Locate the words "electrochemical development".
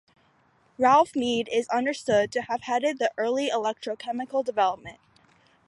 3.51-4.97